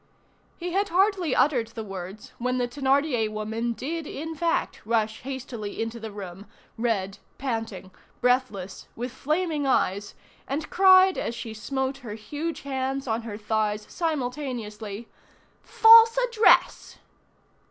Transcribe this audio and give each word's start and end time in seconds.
He 0.57 0.71
had 0.71 0.89
hardly 0.89 1.35
uttered 1.35 1.67
the 1.67 1.83
words, 1.83 2.33
when 2.39 2.57
the 2.57 2.67
Thénardier 2.67 3.29
woman 3.29 3.73
did 3.73 4.07
in 4.07 4.33
fact 4.33 4.81
rush 4.83 5.21
hastily 5.21 5.79
into 5.79 5.99
the 5.99 6.11
room, 6.11 6.47
red, 6.75 7.19
panting, 7.37 7.91
breathless, 8.19 8.87
with 8.95 9.11
flaming 9.11 9.67
eyes, 9.67 10.15
and 10.47 10.71
cried, 10.71 11.19
as 11.19 11.35
she 11.35 11.53
smote 11.53 11.97
her 11.97 12.15
huge 12.15 12.61
hands 12.61 13.05
on 13.07 13.21
her 13.21 13.37
thighs 13.37 13.85
simultaneously:— 13.91 15.07
"False 15.61 16.17
address!" 16.17 16.97